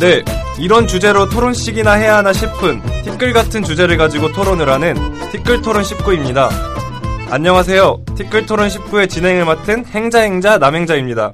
네, 0.00 0.22
이런 0.60 0.86
주제로 0.86 1.28
토론식이나 1.28 1.94
해야 1.94 2.18
하나 2.18 2.32
싶은 2.32 2.80
티끌 3.02 3.32
같은 3.32 3.64
주제를 3.64 3.96
가지고 3.96 4.30
토론을 4.30 4.68
하는 4.68 4.94
티끌 5.32 5.60
토론 5.60 5.82
19입니다. 5.82 6.48
안녕하세요. 7.30 8.04
티끌 8.16 8.46
토론 8.46 8.68
19의 8.68 9.10
진행을 9.10 9.44
맡은 9.44 9.84
행자행자 9.86 10.58
남행자입니다. 10.58 11.32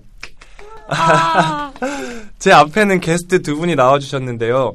아, 0.88 1.72
제 2.38 2.52
앞에는 2.52 3.00
게스트 3.00 3.42
두 3.42 3.56
분이 3.56 3.74
나와주셨는데요. 3.76 4.72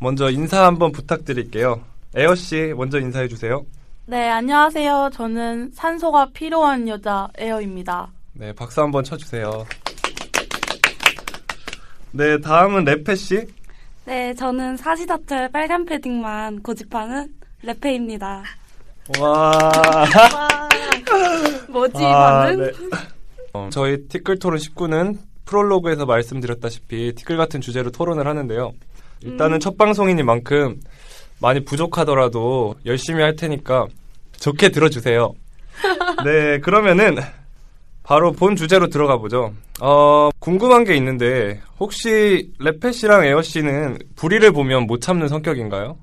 먼저 0.00 0.30
인사 0.30 0.66
한번 0.66 0.92
부탁드릴게요. 0.92 1.80
에어 2.14 2.34
씨, 2.34 2.74
먼저 2.76 2.98
인사해 2.98 3.26
주세요. 3.26 3.64
네, 4.04 4.28
안녕하세요. 4.28 5.10
저는 5.14 5.70
산소가 5.74 6.28
필요한 6.34 6.86
여자 6.88 7.28
에어입니다. 7.38 8.08
네, 8.34 8.52
박수 8.52 8.82
한번 8.82 9.02
쳐주세요. 9.02 9.64
네, 12.12 12.38
다음은 12.40 12.84
레페 12.84 13.14
씨. 13.14 13.46
네, 14.04 14.34
저는 14.34 14.76
사시사철 14.76 15.50
빨간 15.50 15.84
패딩만 15.84 16.62
고집하는 16.62 17.28
레페입니다. 17.62 18.42
와. 19.20 19.60
뭐지, 21.68 22.04
아, 22.04 22.44
반응? 22.44 22.64
네. 22.64 22.72
어, 23.52 23.68
저희 23.70 24.08
티끌 24.08 24.38
토론 24.38 24.58
19는 24.58 25.18
프롤로그에서 25.44 26.06
말씀드렸다시피 26.06 27.12
티끌 27.14 27.36
같은 27.36 27.60
주제로 27.60 27.90
토론을 27.90 28.26
하는데요. 28.26 28.72
일단은 29.22 29.56
음. 29.56 29.60
첫 29.60 29.76
방송이니만큼 29.76 30.80
많이 31.40 31.64
부족하더라도 31.64 32.74
열심히 32.86 33.22
할 33.22 33.36
테니까 33.36 33.86
좋게 34.38 34.70
들어주세요. 34.70 35.32
네, 36.24 36.58
그러면은 36.60 37.16
바로 38.02 38.32
본 38.32 38.56
주제로 38.56 38.88
들어가 38.88 39.18
보죠. 39.18 39.52
어, 39.80 40.30
궁금한 40.38 40.84
게 40.84 40.96
있는데 40.96 41.60
혹시 41.78 42.52
레페 42.58 42.92
씨랑 42.92 43.24
에어 43.24 43.42
씨는 43.42 43.98
불의를 44.16 44.52
보면 44.52 44.86
못 44.86 45.00
참는 45.00 45.28
성격인가요? 45.28 45.96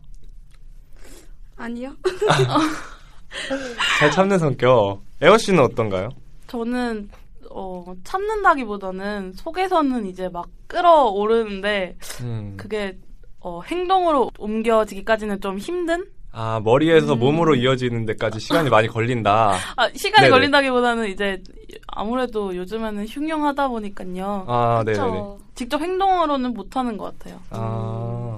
아니요. 1.57 1.93
잘 3.99 4.11
참는 4.11 4.39
성격. 4.39 5.01
에어 5.21 5.37
씨는 5.37 5.63
어떤가요? 5.63 6.09
저는 6.47 7.09
어, 7.49 7.93
참는다기보다는 8.03 9.33
속에서는 9.33 10.05
이제 10.05 10.29
막 10.29 10.47
끌어오르는데 10.67 11.97
음. 12.21 12.53
그게 12.57 12.97
어, 13.39 13.61
행동으로 13.63 14.31
옮겨지기까지는 14.37 15.41
좀 15.41 15.57
힘든? 15.57 16.05
아, 16.39 16.61
머리에서 16.63 17.13
음. 17.13 17.19
몸으로 17.19 17.55
이어지는 17.55 18.05
데까지 18.05 18.39
시간이 18.39 18.69
많이 18.69 18.87
걸린다. 18.87 19.55
아, 19.75 19.89
시간이 19.95 20.25
네네. 20.25 20.29
걸린다기보다는 20.29 21.09
이제 21.09 21.41
아무래도 21.87 22.55
요즘에는 22.55 23.07
흉흉하다 23.07 23.67
보니까요. 23.69 24.45
아, 24.47 24.83
네네네. 24.85 24.97
저 24.97 25.37
직접 25.55 25.81
행동으로는 25.81 26.53
못하는 26.53 26.95
것 26.95 27.17
같아요. 27.17 27.39
아, 27.49 28.37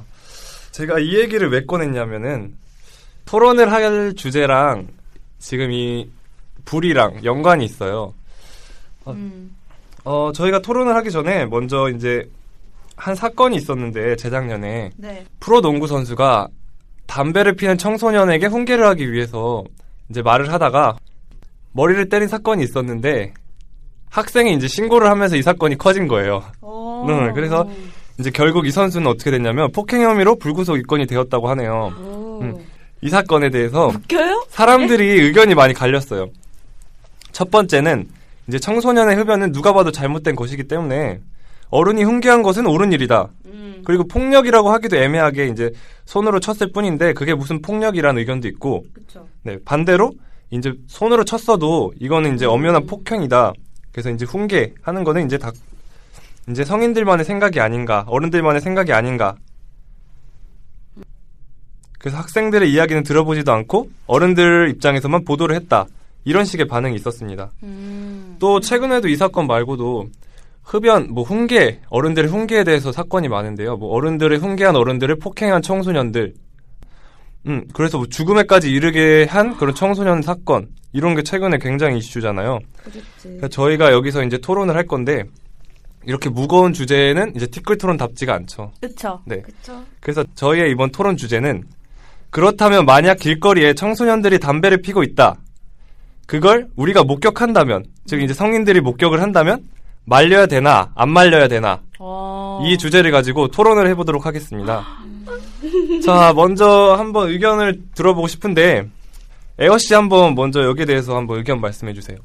제가 0.71 0.99
이 0.99 1.15
얘기를 1.15 1.51
왜 1.51 1.65
꺼냈냐면은, 1.65 2.55
토론을 3.25 3.69
할 3.69 4.13
주제랑 4.15 4.87
지금 5.37 5.73
이 5.73 6.09
불이랑 6.63 7.25
연관이 7.25 7.65
있어요. 7.65 8.13
어. 9.03 9.11
음. 9.11 9.53
어, 10.05 10.31
저희가 10.33 10.61
토론을 10.61 10.95
하기 10.95 11.11
전에 11.11 11.45
먼저 11.47 11.89
이제 11.89 12.29
한 12.95 13.13
사건이 13.13 13.57
있었는데, 13.57 14.15
재작년에. 14.15 14.91
네. 14.95 15.25
프로농구 15.41 15.85
선수가 15.87 16.47
담배를 17.09 17.55
피는 17.55 17.79
청소년에게 17.79 18.45
훈계를 18.45 18.85
하기 18.85 19.11
위해서 19.11 19.63
이제 20.09 20.21
말을 20.21 20.53
하다가 20.53 20.97
머리를 21.71 22.07
때린 22.07 22.27
사건이 22.27 22.63
있었는데 22.63 23.33
학생이 24.09 24.53
이제 24.53 24.67
신고를 24.67 25.09
하면서 25.09 25.35
이 25.35 25.41
사건이 25.41 25.77
커진 25.77 26.07
거예요. 26.07 26.43
어. 26.61 27.05
네, 27.07 27.31
그래서 27.33 27.67
이제 28.19 28.29
결국 28.29 28.67
이 28.67 28.71
선수는 28.71 29.07
어떻게 29.07 29.31
됐냐면 29.31 29.71
폭행 29.71 30.03
혐의로 30.03 30.37
불구속 30.37 30.77
입건이 30.77 31.07
되었다고 31.07 31.49
하네요. 31.49 31.93
오. 31.99 32.39
음. 32.41 32.55
이 33.01 33.09
사건에 33.09 33.49
대해서 33.49 33.87
웃겨요? 33.87 34.45
사람들이 34.49 35.03
의견이 35.21 35.55
많이 35.55 35.73
갈렸어요. 35.73 36.27
첫 37.31 37.49
번째는 37.49 38.07
이제 38.47 38.59
청소년의 38.59 39.15
흡연은 39.15 39.51
누가 39.51 39.73
봐도 39.73 39.91
잘못된 39.91 40.35
것이기 40.35 40.67
때문에 40.67 41.19
어른이 41.69 42.03
훈계한 42.03 42.43
것은 42.43 42.65
옳은 42.65 42.91
일이다. 42.93 43.29
음. 43.45 43.81
그리고 43.85 44.07
폭력이라고 44.07 44.69
하기도 44.71 44.97
애매하게 44.97 45.47
이제 45.47 45.71
손으로 46.05 46.39
쳤을 46.39 46.71
뿐인데 46.71 47.13
그게 47.13 47.33
무슨 47.33 47.61
폭력이라는 47.61 48.19
의견도 48.19 48.47
있고 48.47 48.83
그쵸. 48.93 49.27
네, 49.43 49.57
반대로 49.63 50.13
이제 50.51 50.73
손으로 50.87 51.23
쳤어도 51.25 51.93
이거는 51.99 52.35
이제 52.35 52.45
엄연한 52.45 52.83
음. 52.83 52.87
폭행이다. 52.87 53.53
그래서 53.91 54.09
이제 54.09 54.25
훈계하는 54.25 55.03
거는 55.03 55.25
이제 55.25 55.37
다 55.37 55.51
이제 56.49 56.63
성인들만의 56.63 57.25
생각이 57.25 57.59
아닌가, 57.59 58.05
어른들만의 58.07 58.61
생각이 58.61 58.91
아닌가. 58.91 59.35
그래서 61.99 62.17
학생들의 62.17 62.71
이야기는 62.71 63.03
들어보지도 63.03 63.51
않고 63.51 63.89
어른들 64.07 64.69
입장에서만 64.69 65.25
보도를 65.25 65.55
했다. 65.55 65.85
이런 66.23 66.45
식의 66.45 66.67
반응이 66.67 66.95
있었습니다. 66.95 67.51
음. 67.63 68.37
또 68.39 68.59
최근에도 68.59 69.09
이 69.09 69.15
사건 69.15 69.47
말고도 69.47 70.09
흡연, 70.63 71.11
뭐 71.11 71.23
훈계, 71.23 71.79
어른들의 71.89 72.29
훈계에 72.29 72.63
대해서 72.63 72.91
사건이 72.91 73.27
많은데요. 73.27 73.77
뭐 73.77 73.89
어른들의 73.95 74.37
훈계한 74.39 74.75
어른들을 74.75 75.17
폭행한 75.17 75.61
청소년들, 75.61 76.33
음 77.47 77.65
그래서 77.73 77.97
뭐 77.97 78.07
죽음에까지 78.07 78.69
이르게 78.69 79.25
한 79.29 79.57
그런 79.57 79.73
청소년 79.73 80.21
사건 80.21 80.67
이런 80.91 81.15
게 81.15 81.23
최근에 81.23 81.57
굉장히 81.59 81.97
이슈잖아요. 81.97 82.59
그렇지. 82.77 83.01
그래서 83.23 83.47
저희가 83.47 83.91
여기서 83.93 84.23
이제 84.23 84.37
토론을 84.37 84.75
할 84.75 84.85
건데 84.85 85.23
이렇게 86.05 86.29
무거운 86.29 86.73
주제는 86.73 87.35
이제 87.35 87.47
티끌 87.47 87.77
토론답지가 87.77 88.33
않죠. 88.33 88.71
그쵸. 88.81 89.21
네. 89.25 89.41
그쵸. 89.41 89.83
그래서 89.99 90.23
저희의 90.35 90.71
이번 90.71 90.91
토론 90.91 91.17
주제는 91.17 91.63
그렇다면 92.29 92.85
만약 92.85 93.17
길거리에 93.19 93.73
청소년들이 93.73 94.39
담배를 94.39 94.81
피고 94.81 95.03
있다. 95.03 95.37
그걸 96.27 96.67
우리가 96.75 97.03
목격한다면, 97.03 97.85
즉 98.05 98.21
이제 98.21 98.35
성인들이 98.35 98.81
목격을 98.81 99.19
한다면 99.19 99.63
말려야 100.09 100.47
되나 100.47 100.91
안 100.95 101.09
말려야 101.09 101.47
되나 101.47 101.81
어. 101.99 102.61
이 102.65 102.77
주제를 102.77 103.11
가지고 103.11 103.47
토론을 103.47 103.87
해보도록 103.89 104.25
하겠습니다. 104.25 104.85
자, 106.03 106.33
먼저 106.35 106.95
한번 106.97 107.29
의견을 107.29 107.81
들어보고 107.95 108.27
싶은데 108.27 108.89
에어 109.59 109.77
씨 109.77 109.93
한번 109.93 110.35
먼저 110.35 110.63
여기에 110.63 110.85
대해서 110.85 111.15
한번 111.15 111.37
의견 111.37 111.61
말씀해 111.61 111.93
주세요. 111.93 112.17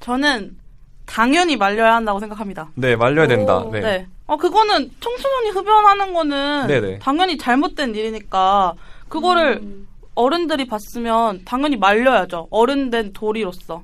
저는 0.00 0.56
당연히 1.04 1.56
말려야 1.56 1.94
한다고 1.94 2.18
생각합니다. 2.18 2.70
네, 2.74 2.96
말려야 2.96 3.26
된다. 3.28 3.58
오, 3.58 3.70
네. 3.70 3.80
네. 3.80 4.06
어, 4.26 4.36
그거는 4.36 4.90
청소년이 5.00 5.50
흡연하는 5.50 6.12
거는 6.12 6.66
네네. 6.66 6.98
당연히 6.98 7.38
잘못된 7.38 7.94
일이니까 7.94 8.74
그거를 9.08 9.60
음. 9.62 9.86
어른들이 10.14 10.66
봤으면 10.66 11.42
당연히 11.44 11.76
말려야죠. 11.76 12.48
어른된 12.50 13.12
도리로서. 13.12 13.82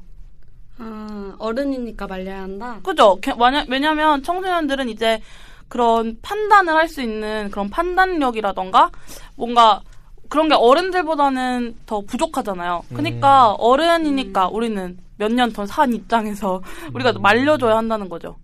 아, 0.78 1.34
어른이니까 1.38 2.06
말려야 2.06 2.42
한다? 2.42 2.80
그죠? 2.82 3.18
왜냐- 3.38 3.66
왜냐면 3.68 4.22
청소년들은 4.22 4.88
이제 4.88 5.20
그런 5.68 6.18
판단을 6.22 6.74
할 6.74 6.88
수 6.88 7.00
있는 7.02 7.50
그런 7.50 7.70
판단력이라던가 7.70 8.90
뭔가 9.36 9.80
그런 10.28 10.48
게 10.48 10.54
어른들보다는 10.54 11.76
더 11.86 12.00
부족하잖아요. 12.02 12.82
그러니까 12.88 13.52
어른이니까 13.52 14.48
우리는 14.48 14.98
몇 15.18 15.30
년 15.32 15.52
더 15.52 15.66
산 15.66 15.92
입장에서 15.92 16.62
우리가 16.94 17.12
말려줘야 17.18 17.76
한다는 17.76 18.08
거죠. 18.08 18.36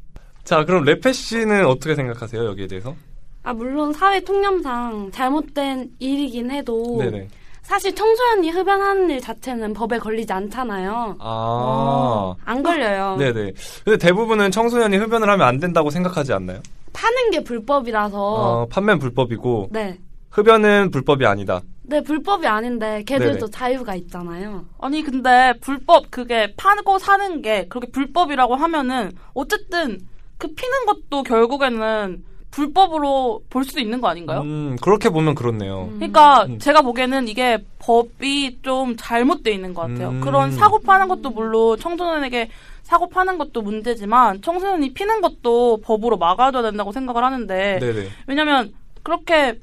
자, 0.45 0.65
그럼 0.65 0.85
레페 0.85 1.13
씨는 1.13 1.67
어떻게 1.67 1.95
생각하세요? 1.95 2.45
여기에 2.47 2.67
대해서? 2.69 2.95
아, 3.43 3.53
물론 3.53 3.93
사회 3.93 4.21
통념상 4.21 5.11
잘못된 5.13 5.91
일이긴 5.99 6.51
해도 6.51 6.97
네네. 6.99 7.29
사실 7.69 7.95
청소년이 7.95 8.49
흡연하는 8.49 9.11
일 9.11 9.21
자체는 9.21 9.75
법에 9.75 9.99
걸리지 9.99 10.33
않잖아요. 10.33 11.17
아. 11.21 12.35
안 12.47 12.63
걸려요. 12.63 13.17
네네. 13.19 13.53
근데 13.85 13.99
대부분은 13.99 14.51
청소년이 14.51 14.97
흡연을 14.97 15.29
하면 15.29 15.47
안 15.47 15.59
된다고 15.59 15.91
생각하지 15.91 16.33
않나요? 16.33 16.63
파는 16.95 17.31
게 17.31 17.45
불법이라서 17.45 18.19
어, 18.19 18.67
판매는 18.69 18.99
불법이고 18.99 19.69
네. 19.71 19.99
흡연은 20.31 20.91
불법이 20.91 21.27
아니다. 21.27 21.61
네, 21.83 22.03
불법이 22.03 22.47
아닌데 22.47 23.03
걔들도 23.07 23.39
네네. 23.39 23.51
자유가 23.51 23.95
있잖아요. 23.97 24.65
아니 24.81 25.03
근데 25.03 25.53
불법 25.61 26.11
그게 26.11 26.55
파고 26.57 26.99
사는 26.99 27.43
게 27.43 27.67
그렇게 27.69 27.91
불법이라고 27.91 28.57
하면은 28.57 29.13
어쨌든 29.35 29.99
그 30.39 30.47
피는 30.55 30.87
것도 30.87 31.23
결국에는 31.23 32.25
불법으로 32.59 33.43
볼 33.49 33.65
수도 33.65 33.79
있는 33.79 34.01
거 34.01 34.09
아닌가요? 34.09 34.41
음, 34.41 34.77
그렇게 34.83 35.11
보면 35.11 35.37
그렇네요. 35.37 35.91
그러니까 35.95 36.45
음. 36.47 36.59
제가 36.59 36.83
보기에는 36.83 37.29
이게 37.29 37.59
법이 37.79 38.59
좀 38.63 38.97
잘못돼 38.97 39.53
있는 39.53 39.75
것 39.75 39.83
같아요. 39.83 40.09
음. 40.09 40.21
그런 40.21 40.51
사고 40.51 40.81
파는 40.81 41.07
것도 41.07 41.31
물론 41.31 41.79
청소년에게 41.79 42.51
사고 42.83 43.09
파는 43.09 43.39
것도 43.39 43.63
문제지만 43.63 44.43
청소년이 44.43 44.93
피는 44.93 45.21
것도 45.21 45.83
법으로 45.83 46.17
막아줘야 46.17 46.63
된다고 46.63 46.91
생각을 46.91 47.23
하는데 47.23 47.79
네네. 47.79 48.09
왜냐면 48.27 48.73
그렇게 49.05 49.59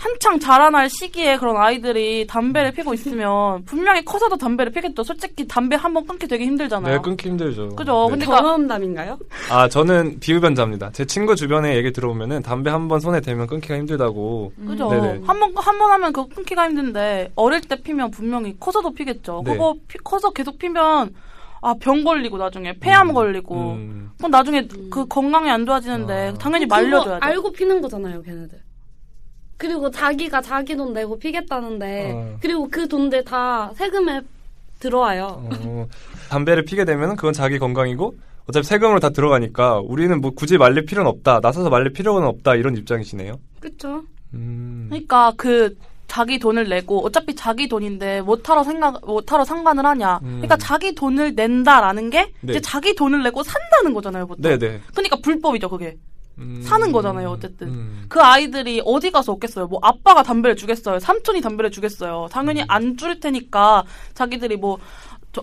한창 0.00 0.40
자라날 0.40 0.88
시기에 0.88 1.36
그런 1.36 1.58
아이들이 1.58 2.26
담배를 2.26 2.72
피고 2.72 2.94
있으면 2.94 3.62
분명히 3.66 4.02
커서도 4.02 4.38
담배를 4.38 4.72
피겠죠. 4.72 5.02
솔직히 5.04 5.46
담배 5.46 5.76
한 5.76 5.92
번 5.92 6.06
끊기 6.06 6.26
되게 6.26 6.46
힘들잖아요. 6.46 6.96
네, 6.96 7.02
끊기 7.02 7.28
힘들죠. 7.28 7.76
그죠. 7.76 8.04
네. 8.06 8.10
근데 8.12 8.24
경험담인가요? 8.24 9.18
아, 9.50 9.68
저는 9.68 10.18
비흡연자입니다. 10.20 10.92
제 10.92 11.04
친구 11.04 11.34
주변에 11.36 11.76
얘기 11.76 11.92
들어보면은 11.92 12.40
담배 12.42 12.70
한 12.70 12.88
번 12.88 12.98
손에 13.00 13.20
대면 13.20 13.46
끊기가 13.46 13.76
힘들다고. 13.76 14.52
그죠. 14.66 14.88
네네. 14.88 15.20
한 15.26 15.38
번, 15.38 15.52
한 15.56 15.78
번 15.78 15.90
하면 15.92 16.12
그거 16.14 16.28
끊기가 16.34 16.64
힘든데, 16.68 17.32
어릴 17.34 17.60
때 17.60 17.76
피면 17.76 18.10
분명히 18.10 18.56
커서도 18.58 18.94
피겠죠. 18.94 19.42
네. 19.44 19.52
그거 19.52 19.74
피- 19.86 19.98
커서 19.98 20.30
계속 20.30 20.58
피면, 20.58 21.12
아, 21.60 21.74
병 21.78 22.02
걸리고 22.04 22.38
나중에 22.38 22.72
폐암 22.80 23.12
걸리고. 23.12 23.54
음. 23.54 24.10
그럼 24.16 24.30
나중에 24.30 24.66
그 24.90 25.06
건강이 25.06 25.50
안 25.50 25.66
좋아지는데, 25.66 26.28
아. 26.28 26.38
당연히 26.38 26.64
말려줘야 26.64 27.18
돼. 27.20 27.26
알고 27.26 27.52
피는 27.52 27.82
거잖아요, 27.82 28.22
걔네들. 28.22 28.58
그리고 29.60 29.90
자기가 29.90 30.40
자기 30.40 30.74
돈 30.74 30.94
내고 30.94 31.18
피겠다는데 31.18 32.12
어. 32.14 32.38
그리고 32.40 32.66
그 32.70 32.88
돈들 32.88 33.24
다 33.24 33.70
세금에 33.76 34.22
들어와요. 34.78 35.48
어, 35.52 35.86
담배를 36.30 36.64
피게 36.64 36.86
되면 36.86 37.14
그건 37.14 37.34
자기 37.34 37.58
건강이고 37.58 38.14
어차피 38.48 38.66
세금으로 38.66 39.00
다 39.00 39.10
들어가니까 39.10 39.80
우리는 39.80 40.18
뭐 40.18 40.30
굳이 40.30 40.56
말릴 40.56 40.86
필요는 40.86 41.10
없다. 41.10 41.40
나서서 41.40 41.68
말릴 41.68 41.92
필요는 41.92 42.26
없다. 42.26 42.54
이런 42.54 42.74
입장이시네요. 42.74 43.34
그쵸? 43.60 44.02
음. 44.32 44.86
그러니까 44.88 45.34
그, 45.36 45.76
자기 46.06 46.38
돈을 46.38 46.68
내고, 46.68 47.04
어차피 47.04 47.36
자기 47.36 47.68
돈인데, 47.68 48.22
못하러 48.22 48.64
생각, 48.64 49.04
못하러 49.04 49.44
상관을 49.44 49.84
하냐. 49.86 50.18
음. 50.22 50.28
그러니까 50.36 50.56
자기 50.56 50.94
돈을 50.94 51.34
낸다라는 51.34 52.10
게, 52.10 52.32
네. 52.40 52.52
이제 52.52 52.60
자기 52.60 52.94
돈을 52.94 53.22
내고 53.22 53.42
산다는 53.42 53.94
거잖아요, 53.94 54.26
보통. 54.26 54.42
네네. 54.42 54.80
그러니까 54.92 55.16
불법이죠, 55.22 55.68
그게. 55.68 55.96
음. 56.40 56.62
사는 56.62 56.90
거잖아요, 56.92 57.28
어쨌든. 57.28 57.68
음. 57.68 58.04
그 58.08 58.20
아이들이 58.20 58.82
어디 58.84 59.10
가서 59.10 59.32
얻겠어요? 59.32 59.66
뭐 59.66 59.78
아빠가 59.82 60.22
담배를 60.22 60.56
주겠어요? 60.56 60.98
삼촌이 60.98 61.40
담배를 61.40 61.70
주겠어요? 61.70 62.24
음. 62.24 62.28
당연히 62.30 62.64
안 62.68 62.96
줄 62.96 63.20
테니까 63.20 63.84
자기들이 64.14 64.56
뭐 64.56 64.78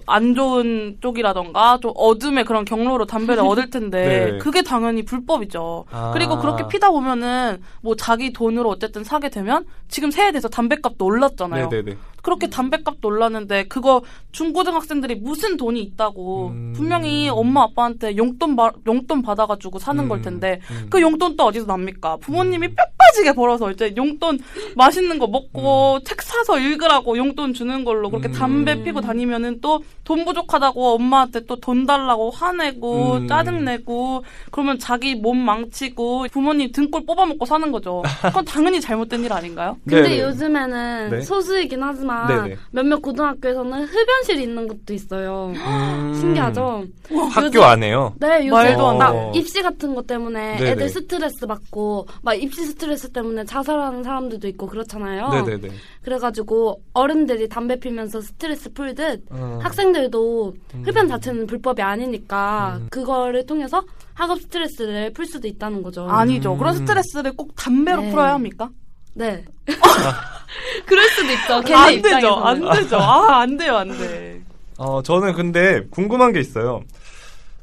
안 0.05 0.35
좋은 0.35 0.97
쪽이라던가 0.99 1.79
좀 1.81 1.93
어둠의 1.95 2.43
그런 2.43 2.65
경로로 2.65 3.05
담배를 3.05 3.41
얻을 3.41 3.69
텐데 3.71 4.31
네. 4.33 4.37
그게 4.37 4.61
당연히 4.61 5.05
불법이죠. 5.05 5.85
아. 5.91 6.11
그리고 6.13 6.37
그렇게 6.39 6.67
피다 6.67 6.91
보면은 6.91 7.61
뭐 7.81 7.95
자기 7.95 8.33
돈으로 8.33 8.69
어쨌든 8.69 9.05
사게 9.05 9.29
되면 9.29 9.65
지금 9.87 10.11
새해 10.11 10.33
돼서 10.33 10.49
담배값도 10.49 11.05
올랐잖아요. 11.05 11.69
네네네. 11.69 11.97
그렇게 12.27 12.49
담배값도 12.49 13.07
올랐는데 13.07 13.67
그거 13.69 14.01
중고등학생들이 14.33 15.15
무슨 15.15 15.55
돈이 15.55 15.81
있다고 15.81 16.49
음. 16.49 16.73
분명히 16.75 17.29
엄마 17.29 17.63
아빠한테 17.63 18.17
용돈 18.17 18.57
바, 18.57 18.73
용돈 18.85 19.21
받아가지고 19.21 19.79
사는 19.79 20.03
음. 20.03 20.09
걸 20.09 20.21
텐데 20.21 20.59
음. 20.69 20.87
그 20.89 20.99
용돈 20.99 21.37
또 21.37 21.45
어디서 21.45 21.67
납니까? 21.67 22.17
부모님이 22.17 22.67
뼈 22.75 22.83
빠지게 22.97 23.31
벌어서 23.31 23.71
이제 23.71 23.93
용돈 23.95 24.39
맛있는 24.75 25.19
거 25.19 25.27
먹고 25.27 25.99
책 26.03 26.21
사서 26.21 26.59
읽으라고 26.59 27.17
용돈 27.17 27.53
주는 27.53 27.85
걸로 27.85 28.09
그렇게 28.09 28.27
음. 28.27 28.33
담배 28.33 28.83
피고 28.83 28.99
다니면은 28.99 29.61
또 29.61 29.79
돈 30.07 30.23
부족하다고 30.23 30.95
엄마한테 30.95 31.41
또 31.45 31.57
돈 31.57 31.85
달라고 31.85 32.29
화내고 32.29 33.15
음. 33.15 33.27
짜증내고 33.27 34.23
그러면 34.51 34.79
자기 34.79 35.15
몸 35.15 35.37
망치고 35.37 36.27
부모님 36.31 36.71
등골 36.71 37.05
뽑아먹고 37.05 37.45
사는 37.45 37.69
거죠. 37.73 38.03
그건 38.21 38.45
당연히 38.45 38.79
잘못된 38.79 39.25
일 39.25 39.33
아닌가요? 39.33 39.77
근데 39.83 40.03
네네. 40.03 40.21
요즘에는 40.21 41.09
네. 41.09 41.21
소수이긴 41.21 41.83
하지만 41.83 42.16
네네. 42.25 42.57
몇몇 42.71 43.01
고등학교에서는 43.01 43.83
흡연실이 43.85 44.43
있는 44.43 44.67
것도 44.67 44.93
있어요. 44.93 45.51
음. 45.55 46.13
신기하죠? 46.19 46.83
학교 47.31 47.45
요즘- 47.47 47.61
안에요. 47.63 48.13
네, 48.19 48.39
요즘 48.39 48.49
말도 48.51 48.87
안막 48.87 49.33
돼. 49.33 49.39
입시 49.39 49.61
같은 49.61 49.93
것 49.93 50.07
때문에 50.07 50.57
네네. 50.57 50.71
애들 50.71 50.89
스트레스 50.89 51.45
받고 51.45 52.07
막 52.23 52.33
입시 52.33 52.65
스트레스 52.65 53.09
때문에 53.11 53.43
자살하는 53.45 54.03
사람들도 54.03 54.47
있고 54.49 54.67
그렇잖아요. 54.67 55.29
네네네. 55.29 55.69
그래가지고 56.03 56.81
어른들이 56.93 57.47
담배 57.49 57.79
피면서 57.79 58.21
스트레스 58.21 58.71
풀듯 58.73 59.25
어. 59.31 59.59
학생들도 59.61 60.53
음. 60.75 60.83
흡연 60.85 61.07
자체는 61.07 61.47
불법이 61.47 61.81
아니니까 61.81 62.77
음. 62.81 62.87
그거를 62.89 63.45
통해서 63.45 63.83
학업 64.13 64.39
스트레스를 64.41 65.11
풀 65.13 65.25
수도 65.25 65.47
있다는 65.47 65.83
거죠. 65.83 66.07
아니죠. 66.09 66.53
음. 66.53 66.57
그런 66.57 66.75
스트레스를 66.75 67.33
꼭 67.35 67.53
담배로 67.55 68.01
네. 68.01 68.09
풀어야 68.09 68.33
합니까? 68.33 68.69
네. 69.17 69.43
그럴 70.85 71.09
수도 71.09 71.31
있죠. 71.33 71.61
걔네 71.61 71.75
안 71.75 71.93
입장에서는. 71.93 72.21
되죠. 72.21 72.35
안 72.35 72.77
되죠. 72.83 72.97
아, 72.97 73.39
안 73.41 73.57
돼요. 73.57 73.75
안 73.77 73.97
돼. 73.97 74.41
어, 74.77 75.01
저는 75.01 75.33
근데 75.33 75.81
궁금한 75.89 76.31
게 76.33 76.39
있어요. 76.39 76.81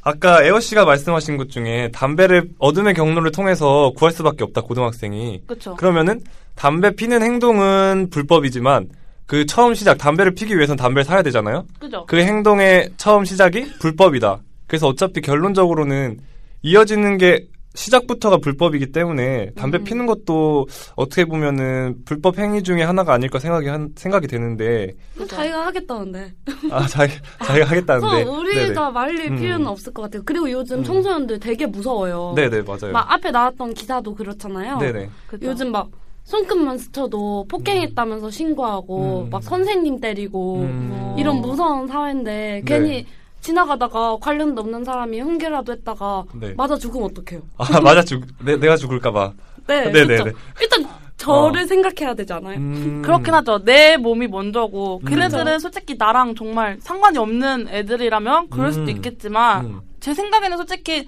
아까 0.02 0.42
에어 0.42 0.60
씨가 0.60 0.84
말씀하신 0.84 1.36
것 1.38 1.48
중에 1.50 1.90
담배를 1.92 2.50
어둠의 2.58 2.92
경로를 2.94 3.30
통해서 3.30 3.92
구할 3.96 4.12
수밖에 4.12 4.42
없다 4.44 4.62
고등학생이. 4.62 5.42
그렇죠. 5.46 5.76
그러면은 5.76 6.20
담배 6.56 6.94
피는 6.94 7.22
행동은 7.22 8.08
불법이지만 8.10 8.88
그 9.26 9.46
처음 9.46 9.74
시작 9.74 9.96
담배를 9.96 10.34
피기 10.34 10.56
위해선 10.56 10.76
담배를 10.76 11.04
사야 11.04 11.22
되잖아요. 11.22 11.64
그죠. 11.78 12.04
그 12.06 12.18
행동의 12.20 12.90
처음 12.98 13.24
시작이 13.24 13.78
불법이다. 13.78 14.40
그래서 14.66 14.88
어차피 14.88 15.20
결론적으로는 15.22 16.18
이어지는 16.62 17.16
게 17.16 17.46
시작부터가 17.74 18.38
불법이기 18.38 18.92
때문에 18.92 19.50
담배 19.56 19.78
음. 19.78 19.84
피는 19.84 20.06
것도 20.06 20.66
어떻게 20.94 21.24
보면은 21.24 21.96
불법 22.04 22.38
행위 22.38 22.62
중에 22.62 22.82
하나가 22.82 23.12
아닐까 23.12 23.38
생각이 23.38 23.68
한, 23.68 23.90
생각이 23.96 24.26
되는데 24.26 24.92
자기가 25.28 25.66
하겠다는데. 25.66 26.32
아 26.70 26.86
자기 26.86 27.14
자기가 27.44 27.66
하겠다는데 27.66 28.22
우리가 28.22 28.90
말릴 28.90 29.32
음. 29.32 29.36
필요는 29.36 29.66
없을 29.66 29.92
것 29.92 30.02
같아요. 30.02 30.22
그리고 30.24 30.50
요즘 30.50 30.78
음. 30.78 30.84
청소년들 30.84 31.40
되게 31.40 31.66
무서워요. 31.66 32.32
네네 32.36 32.62
맞아요. 32.62 32.92
막 32.92 33.10
앞에 33.12 33.30
나왔던 33.30 33.74
기사도 33.74 34.14
그렇잖아요. 34.14 34.78
네네 34.78 35.10
그죠. 35.26 35.46
요즘 35.46 35.72
막 35.72 35.88
손끝만 36.24 36.78
스쳐도 36.78 37.46
폭행했다면서 37.48 38.30
신고하고 38.30 39.24
음. 39.24 39.30
막 39.30 39.42
선생님 39.42 40.00
때리고 40.00 40.60
음. 40.60 41.14
이런 41.18 41.40
무서운 41.40 41.86
사회인데 41.86 42.62
괜히 42.64 43.06
지나가다가 43.44 44.16
관련도 44.20 44.62
없는 44.62 44.84
사람이 44.84 45.20
흉기라도 45.20 45.72
했다가 45.72 46.24
네. 46.32 46.54
맞아 46.56 46.76
죽으면 46.76 47.10
어떡해요? 47.10 47.42
아 47.58 47.80
맞아 47.80 48.02
죽 48.02 48.24
내, 48.42 48.56
내가 48.56 48.74
죽을까봐. 48.76 49.32
네, 49.66 49.84
네 49.84 49.92
네네. 49.92 50.22
그렇죠. 50.22 50.38
일단 50.62 50.86
저를 51.18 51.66
생각해야 51.66 52.14
되지 52.14 52.32
않아요? 52.32 52.56
음. 52.56 53.02
그렇긴 53.04 53.34
하죠. 53.34 53.62
내 53.62 53.98
몸이 53.98 54.28
먼저고 54.28 55.00
음. 55.04 55.04
걔네들은 55.04 55.58
솔직히 55.58 55.96
나랑 55.98 56.34
정말 56.34 56.78
상관이 56.80 57.18
없는 57.18 57.68
애들이라면 57.68 58.48
그럴 58.48 58.72
수도 58.72 58.84
음. 58.84 58.96
있겠지만 58.96 59.64
음. 59.66 59.80
제 60.00 60.14
생각에는 60.14 60.56
솔직히 60.56 61.06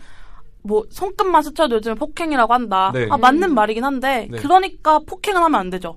뭐 0.62 0.84
손끝만 0.90 1.42
스쳐도 1.42 1.76
요즘에 1.76 1.94
폭행이라고 1.94 2.52
한다. 2.52 2.90
네. 2.92 3.06
아 3.10 3.16
맞는 3.16 3.54
말이긴 3.54 3.82
한데 3.82 4.28
네. 4.30 4.36
그러니까 4.36 4.98
폭행은 5.06 5.42
하면 5.42 5.58
안 5.58 5.70
되죠. 5.70 5.96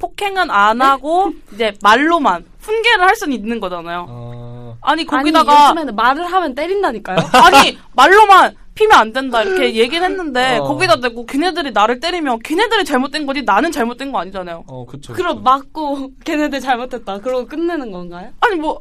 폭행은 0.00 0.50
안 0.50 0.82
하고 0.82 1.32
이제 1.54 1.72
말로만 1.80 2.44
훈계를 2.58 3.02
할 3.02 3.14
수는 3.14 3.34
있는 3.34 3.60
거잖아요. 3.60 4.06
아, 4.08 4.41
아니 4.82 5.02
아니 5.02 5.04
거기다가 5.06 5.70
요즘에는 5.70 5.94
말을 5.94 6.24
하면 6.32 6.54
때린다니까요? 6.54 7.16
아니 7.32 7.78
말로만 7.94 8.56
피면 8.74 8.98
안 8.98 9.12
된다 9.12 9.42
이렇게 9.42 9.74
얘기를 9.74 10.04
했는데 10.04 10.58
어. 10.58 10.64
거기다 10.64 10.96
대고 11.00 11.26
걔네들이 11.26 11.72
나를 11.72 12.00
때리면 12.00 12.40
걔네들이 12.42 12.84
잘못된 12.84 13.26
거지 13.26 13.42
나는 13.42 13.70
잘못된 13.70 14.12
거 14.12 14.18
아니잖아요. 14.20 14.64
어 14.66 14.86
그쵸. 14.86 15.12
그럼. 15.12 15.42
맞고 15.42 16.12
걔네들 16.24 16.60
잘못했다. 16.60 17.18
그러고 17.18 17.46
끝내는 17.46 17.90
건가요? 17.90 18.30
아니 18.40 18.56
뭐 18.56 18.80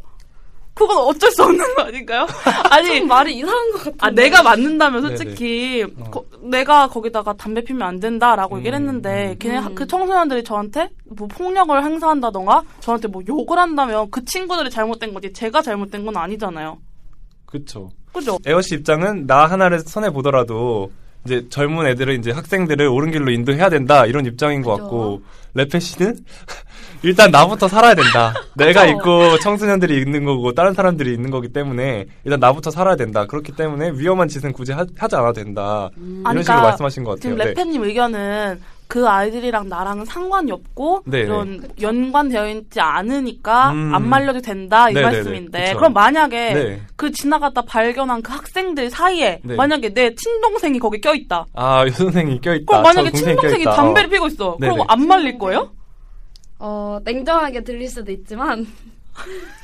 그건 0.74 0.98
어쩔 0.98 1.30
수 1.32 1.44
없는 1.44 1.76
거 1.76 1.82
아닌가요? 1.84 2.26
아니 2.72 3.00
좀 3.00 3.08
말이 3.08 3.36
이상한 3.38 3.72
것 3.72 3.78
같은데. 3.80 3.98
아 4.00 4.10
내가 4.10 4.42
맞는다면. 4.44 5.02
솔직히 5.02 5.86
어. 6.00 6.10
거- 6.10 6.26
내가 6.42 6.88
거기다가 6.88 7.34
담배 7.34 7.62
피면 7.64 7.82
안 7.88 8.00
된다라고 8.00 8.58
얘기를 8.60 8.78
음, 8.80 8.88
했는데 8.88 9.32
음. 9.32 9.36
걔네 9.40 9.58
음. 9.60 9.76
그 9.76 9.86
청소년들이 9.86 10.44
저한테 10.44 10.90
뭐 11.18 11.28
폭력을 11.28 11.84
행사한다던가 11.84 12.64
저한테 12.80 13.08
뭐 13.10 13.22
욕을 13.28 13.58
한다면 13.60 14.10
그 14.12 14.24
친구들이 14.26 14.70
잘못된 14.70 15.14
거지 15.14 15.32
제가 15.34 15.62
잘못된 15.62 16.06
건 16.06 16.16
아니잖아요. 16.18 16.78
그쵸. 17.46 17.90
그죠? 18.14 18.38
에어 18.46 18.62
씨 18.62 18.76
입장은 18.76 19.28
나 19.28 19.46
하나를 19.46 19.80
손해 19.82 20.10
보더라도 20.10 20.92
이제 21.26 21.48
젊은 21.50 21.86
애들을 21.88 22.16
이제 22.16 22.32
학생들을 22.32 22.88
옳은 22.88 23.12
길로 23.12 23.32
인도해야 23.32 23.70
된다 23.70 24.06
이런 24.06 24.26
입장인 24.26 24.62
것 24.62 24.72
그죠. 24.72 24.84
같고 24.84 25.22
레페 25.54 25.80
씨는 25.80 26.18
일단 27.04 27.32
나부터 27.32 27.68
살아야 27.68 27.96
된다. 27.96 28.34
내가. 28.56 28.86
있고 28.86 29.38
청소년들이 29.40 29.98
있는 30.02 30.24
거고 30.24 30.54
다른 30.54 30.74
사람들이 30.74 31.14
있는 31.14 31.32
거기 31.32 31.50
때문에 31.50 32.06
일단 32.24 32.40
나부터 32.40 32.70
살아야 32.72 32.96
된다. 32.96 33.26
그렇기 33.26 33.54
때문에 33.54 33.92
위험한 33.96 34.28
짓은 34.28 34.54
굳이 34.54 34.72
하, 34.72 34.86
지 34.86 34.92
않아도 35.16 35.34
된다. 35.34 35.90
이런 35.98 36.28
아니, 36.28 36.44
식으로 36.44 36.44
그러니까 36.44 36.62
말씀하신 36.62 37.04
것 37.04 37.12
같아요. 37.12 37.22
지금 37.22 37.38
네. 37.38 37.46
레페님 37.46 37.84
의견은 37.84 38.62
그 38.92 39.08
아이들이랑 39.08 39.70
나랑은 39.70 40.04
상관이 40.04 40.52
없고 40.52 41.04
네, 41.06 41.22
이런 41.22 41.64
연관되어 41.80 42.50
있지 42.50 42.82
않으니까 42.82 43.72
음. 43.72 43.96
안 43.96 44.10
말려도 44.10 44.42
된다 44.42 44.90
이 44.90 44.94
네, 44.94 45.00
네, 45.00 45.08
네. 45.08 45.16
말씀인데 45.16 45.64
그쵸. 45.68 45.78
그럼 45.78 45.94
만약에 45.94 46.54
네. 46.54 46.82
그 46.98 47.10
지나가다 47.10 47.62
발견한 47.62 48.22
그 48.22 48.34
학생들 48.34 48.90
사이에 48.90 49.40
네. 49.46 49.56
만약에 49.56 49.94
내 49.94 50.14
친동생이 50.14 50.78
거기 50.80 51.00
껴있다. 51.00 51.46
아 51.54 51.88
여선생이 51.88 52.42
껴있다. 52.42 52.66
그럼 52.66 52.84
만약에 52.84 53.12
친동생이. 53.12 53.64
담배를 53.64 54.10
어. 54.10 54.12
피고 54.12 54.28
있어. 54.28 54.58
네네. 54.60 54.74
그럼 54.74 54.86
안 54.90 55.08
말릴 55.08 55.38
거예요? 55.38 55.72
어, 56.60 57.00
냉정하게 57.06 57.64
들릴 57.64 57.88
수도 57.88 58.12
있지만 58.12 58.68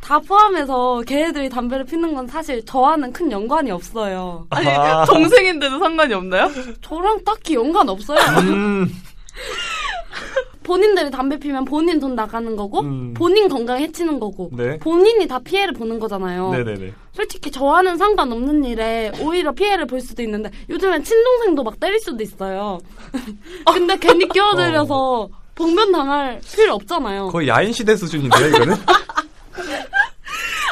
다 0.00 0.18
포함해서 0.20 1.02
걔네들이 1.06 1.48
담배를 1.48 1.84
피는 1.84 2.14
건 2.14 2.26
사실 2.28 2.64
저와는 2.64 3.12
큰 3.12 3.30
연관이 3.30 3.70
없어요. 3.70 4.46
아니 4.50 4.68
아. 4.68 5.04
동생인데도 5.06 5.78
상관이 5.78 6.14
없나요? 6.14 6.50
저랑 6.80 7.24
딱히 7.24 7.54
연관 7.54 7.88
없어요. 7.88 8.18
음, 8.42 8.88
본인들이 10.62 11.10
담배 11.10 11.38
피면 11.38 11.64
본인 11.64 11.98
돈 11.98 12.14
나가는 12.14 12.54
거고 12.54 12.80
음. 12.80 13.14
본인 13.14 13.48
건강 13.48 13.78
해치는 13.78 14.20
거고 14.20 14.50
네. 14.52 14.78
본인이 14.78 15.26
다 15.26 15.38
피해를 15.38 15.72
보는 15.74 15.98
거잖아요. 15.98 16.50
네네네. 16.50 16.92
솔직히 17.12 17.50
저와는 17.50 17.96
상관없는 17.96 18.64
일에 18.64 19.10
오히려 19.20 19.52
피해를 19.52 19.86
볼 19.86 20.00
수도 20.00 20.22
있는데 20.22 20.50
요즘엔 20.68 21.02
친동생도 21.04 21.64
막 21.64 21.80
때릴 21.80 21.98
수도 22.00 22.22
있어요. 22.22 22.78
근데 23.72 23.96
괜히 23.98 24.28
끼어들려서 24.28 25.28
복면 25.54 25.90
당할 25.90 26.40
필요 26.54 26.74
없잖아요. 26.74 27.28
거의 27.28 27.48
야인 27.48 27.72
시대 27.72 27.96
수준인데요, 27.96 28.48
이거는? 28.48 28.74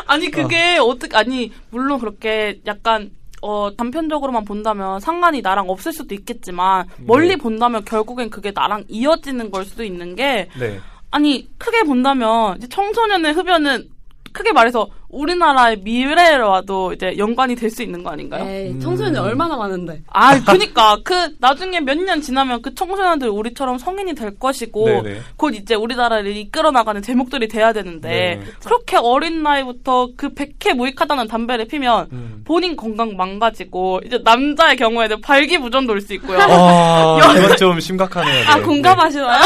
아니 0.07 0.31
그게 0.31 0.79
어. 0.79 0.95
떻게 0.99 1.17
아니 1.17 1.53
물론 1.71 1.99
그렇게 1.99 2.61
약간 2.67 3.11
어 3.43 3.71
단편적으로만 3.77 4.45
본다면 4.45 4.99
상관이 5.01 5.43
나랑 5.43 5.69
없을 5.69 5.93
수도 5.93 6.15
있겠지만 6.15 6.87
멀리 6.99 7.29
네. 7.29 7.37
본다면 7.37 7.85
결국엔 7.85 8.31
그게 8.31 8.51
나랑 8.55 8.85
이어지는 8.89 9.51
걸 9.51 9.65
수도 9.65 9.85
있는 9.85 10.17
게 10.17 10.49
네. 10.59 10.81
아니 11.11 11.49
크게 11.59 11.83
본다면 11.85 12.59
청소년의 12.69 13.33
흡연은 13.35 13.89
크게 14.37 14.53
말해서 14.53 14.87
우리나라의 15.09 15.79
미래와도 15.83 16.93
이제 16.93 17.15
연관이 17.17 17.55
될 17.55 17.71
수 17.71 17.83
있는 17.83 18.03
거 18.03 18.11
아닌가요? 18.11 18.45
에이, 18.49 18.79
청소년이 18.81 19.17
얼마나 19.19 19.57
많은데. 19.57 20.03
아, 20.13 20.39
그니까 20.45 20.99
그 21.05 21.15
나중에 21.39 21.81
몇 21.81 21.97
년 21.97 22.21
지나면 22.21 22.61
그 22.61 22.75
청소년들 22.75 23.29
우리처럼 23.31 23.79
성인이 23.79 24.15
될 24.15 24.39
것이고 24.39 24.85
네네. 24.85 25.21
곧 25.37 25.55
이제 25.55 25.75
우리나라를 25.75 26.37
이끌어 26.37 26.71
나가는 26.71 27.01
제목들이 27.03 27.49
돼야 27.49 27.73
되는데 27.73 28.09
네. 28.09 28.41
그렇게 28.65 28.97
어린 28.99 29.43
나이부터 29.43 30.09
그 30.17 30.35
백해 30.35 30.75
무익하다는 30.75 31.29
담배를 31.29 31.67
피면 31.67 32.09
음. 32.13 32.43
본인 32.45 32.77
건강 32.77 33.17
망가지고 33.17 34.01
이제 34.05 34.21
남자의 34.23 34.77
경우에는 34.77 35.21
발기부전도 35.23 35.93
올 35.93 36.01
수 36.01 36.13
있고요. 36.15 36.39
아, 36.41 37.19
이건 37.39 37.57
좀 37.57 37.81
심각하네요. 37.81 38.45
아, 38.49 38.57
네. 38.57 38.63
공감하시나요? 38.63 39.41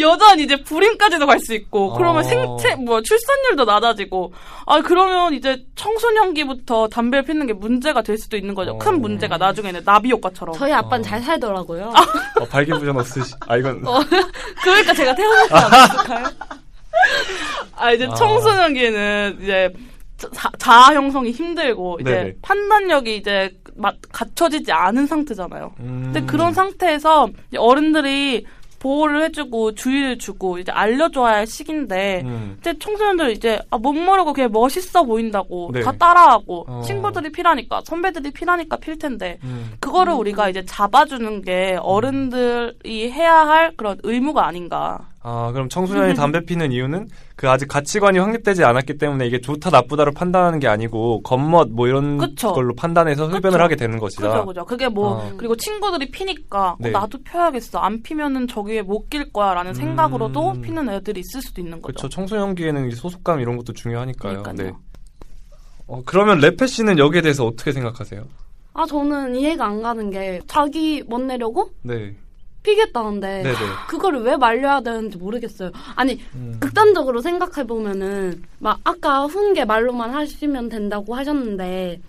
여자는 0.00 0.44
이제 0.44 0.56
불임까지도 0.62 1.26
갈 1.26 1.38
수 1.40 1.54
있고 1.54 1.92
그러면 1.94 2.20
어. 2.20 2.22
생체 2.22 2.76
뭐 2.76 3.00
출산율도 3.02 3.64
낮아지고 3.64 4.32
아 4.66 4.80
그러면 4.80 5.34
이제 5.34 5.64
청소년기부터 5.74 6.88
담배를 6.88 7.24
피는 7.24 7.46
게 7.46 7.52
문제가 7.52 8.02
될 8.02 8.16
수도 8.18 8.36
있는 8.36 8.54
거죠. 8.54 8.72
어. 8.72 8.78
큰 8.78 9.00
문제가 9.00 9.36
나중에는 9.38 9.84
나비 9.84 10.10
효과처럼. 10.12 10.54
저희 10.56 10.72
아빠는 10.72 11.02
잘 11.02 11.20
살더라고요. 11.22 11.92
어, 12.40 12.44
발기부전 12.46 12.96
없으시, 12.98 13.34
아, 13.46 13.56
이건. 13.56 13.82
그러니까 14.62 14.94
제가 14.94 15.14
태어나지 15.14 15.54
않았을까요? 15.54 16.26
아 17.76 17.92
이제 17.92 18.06
아. 18.06 18.14
청소년기에는 18.14 19.38
이제 19.42 19.72
자, 20.32 20.50
자아 20.58 20.94
형성이 20.94 21.32
힘들고 21.32 21.98
이제 22.00 22.10
네네. 22.10 22.32
판단력이 22.42 23.16
이제 23.16 23.50
마- 23.74 23.92
갖춰지지 24.12 24.70
않은 24.70 25.06
상태잖아요. 25.06 25.72
음. 25.80 26.02
근데 26.12 26.20
그런 26.24 26.52
상태에서 26.54 27.28
어른들이 27.56 28.46
보호를 28.82 29.22
해주고 29.22 29.76
주의를 29.76 30.18
주고 30.18 30.58
이제 30.58 30.72
알려줘야 30.72 31.34
할 31.34 31.46
시기인데 31.46 32.22
음. 32.24 32.56
이제 32.58 32.76
청소년들 32.76 33.30
이제 33.30 33.60
아, 33.70 33.78
못 33.78 33.92
모르고 33.92 34.32
그냥 34.32 34.50
멋있어 34.50 35.04
보인다고 35.04 35.70
네. 35.72 35.82
다 35.82 35.92
따라하고 35.92 36.64
어. 36.66 36.82
친구들이 36.84 37.30
피라니까 37.30 37.82
선배들이 37.84 38.32
피라니까 38.32 38.76
필 38.78 38.98
텐데 38.98 39.38
음. 39.44 39.74
그거를 39.78 40.14
우리가 40.14 40.48
이제 40.48 40.64
잡아주는 40.64 41.42
게 41.42 41.78
어른들이 41.80 43.12
해야 43.12 43.46
할 43.46 43.76
그런 43.76 43.98
의무가 44.02 44.48
아닌가. 44.48 45.11
아, 45.24 45.52
그럼 45.52 45.68
청소년이 45.68 46.14
담배 46.14 46.44
피는 46.44 46.72
이유는 46.72 47.06
그 47.36 47.48
아직 47.48 47.68
가치관이 47.68 48.18
확립되지 48.18 48.64
않았기 48.64 48.98
때문에 48.98 49.26
이게 49.26 49.40
좋다 49.40 49.70
나쁘다를 49.70 50.12
판단하는 50.12 50.58
게 50.58 50.66
아니고 50.66 51.22
겉멋 51.22 51.70
뭐 51.70 51.86
이런 51.86 52.18
그쵸. 52.18 52.52
걸로 52.52 52.74
판단해서 52.74 53.26
흡연을 53.26 53.50
그쵸. 53.52 53.62
하게 53.62 53.76
되는 53.76 53.98
것이다. 53.98 54.28
그죠, 54.28 54.46
그죠. 54.46 54.64
그게 54.64 54.88
뭐, 54.88 55.18
어. 55.18 55.32
그리고 55.36 55.54
친구들이 55.56 56.10
피니까, 56.10 56.70
어, 56.72 56.76
네. 56.80 56.90
나도 56.90 57.18
펴야겠어. 57.22 57.78
안 57.78 58.02
피면은 58.02 58.48
저기에 58.48 58.82
못 58.82 59.02
낄 59.12 59.30
거야. 59.30 59.52
라는 59.52 59.72
음. 59.72 59.74
생각으로도 59.74 60.54
피는 60.62 60.88
애들이 60.88 61.20
있을 61.20 61.42
수도 61.42 61.60
있는 61.60 61.82
거죠. 61.82 61.82
그렇죠. 61.82 62.08
청소년기에는 62.08 62.88
이 62.88 62.94
소속감 62.94 63.40
이런 63.40 63.58
것도 63.58 63.74
중요하니까요. 63.74 64.42
그러니까요. 64.42 64.70
네. 64.70 64.76
어, 65.86 66.02
그러면 66.06 66.38
레페 66.38 66.66
씨는 66.66 66.98
여기에 66.98 67.20
대해서 67.20 67.44
어떻게 67.44 67.72
생각하세요? 67.72 68.24
아, 68.72 68.86
저는 68.86 69.34
이해가 69.36 69.66
안 69.66 69.82
가는 69.82 70.08
게 70.10 70.40
자기 70.46 71.02
멋 71.06 71.20
내려고 71.20 71.68
네. 71.82 72.16
피겠다는데 72.62 73.42
네네. 73.42 73.56
그거를 73.88 74.22
왜 74.22 74.36
말려야 74.36 74.80
되는지 74.80 75.18
모르겠어요. 75.18 75.70
아니 75.96 76.20
음. 76.34 76.56
극단적으로 76.60 77.20
생각해 77.20 77.66
보면은 77.66 78.42
막 78.58 78.78
아까 78.84 79.26
훈계 79.26 79.64
말로만 79.64 80.14
하시면 80.14 80.68
된다고 80.68 81.14
하셨는데 81.14 82.00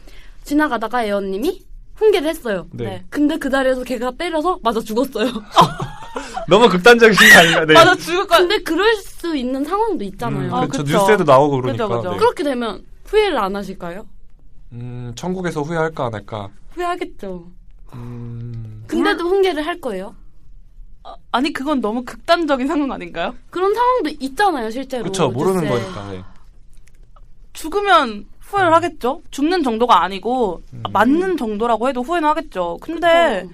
지나가다가 0.43 1.05
애원님이 1.05 1.63
훈계를 1.95 2.29
했어요. 2.29 2.67
네. 2.71 2.85
네. 2.85 3.05
근데 3.09 3.37
그 3.37 3.49
자리에서 3.49 3.83
걔가 3.83 4.11
때려서 4.11 4.59
맞아 4.61 4.79
죽었어요. 4.79 5.27
너무 6.47 6.67
극단적이신 6.69 7.29
거 7.29 7.39
아닌가? 7.39 7.65
네. 7.65 7.73
맞아, 7.73 7.95
죽을 7.95 8.27
거야. 8.27 8.39
근데 8.39 8.57
그럴 8.59 8.95
수 8.95 9.35
있는 9.35 9.63
상황도 9.63 10.03
있잖아요. 10.05 10.49
음, 10.49 10.53
아, 10.53 10.67
그렇죠. 10.67 10.83
그쵸. 10.83 10.97
뉴스에도 10.97 11.23
나오고 11.23 11.61
그러니까. 11.61 11.87
그죠, 11.87 11.97
그죠. 11.97 12.11
네. 12.11 12.17
그렇게 12.17 12.43
되면 12.43 12.83
후회를 13.05 13.37
안 13.37 13.55
하실까요? 13.55 14.05
음, 14.73 15.13
천국에서 15.15 15.61
후회할까 15.61 16.05
안 16.07 16.13
할까? 16.13 16.49
후회하겠죠. 16.71 17.47
음. 17.93 18.83
근데도 18.87 19.23
훈계를 19.29 19.65
할 19.65 19.79
거예요. 19.79 20.15
아니, 21.31 21.51
그건 21.51 21.81
너무 21.81 22.03
극단적인 22.03 22.67
상황 22.67 22.91
아닌가요? 22.91 23.35
그런 23.49 23.73
상황도 23.73 24.11
있잖아요, 24.19 24.69
실제로. 24.69 25.03
그렇죠. 25.03 25.29
모르는. 25.29 25.67
거니까. 25.67 26.11
네. 26.11 26.23
죽으면 27.53 28.25
후회를 28.39 28.73
하겠죠? 28.73 29.21
죽는 29.31 29.63
정도가 29.63 30.03
아니고, 30.03 30.61
음. 30.73 30.83
맞는 30.91 31.37
정도라고 31.37 31.89
해도 31.89 32.01
후회는 32.01 32.27
하겠죠. 32.29 32.77
근데, 32.81 33.43
어. 33.45 33.49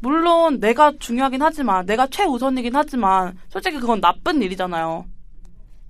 물론 0.00 0.60
내가 0.60 0.92
중요하긴 0.98 1.42
하지만, 1.42 1.84
내가 1.86 2.06
최우선이긴 2.06 2.74
하지만, 2.74 3.36
솔직히 3.48 3.78
그건 3.80 4.00
나쁜 4.00 4.40
일이잖아요. 4.42 5.04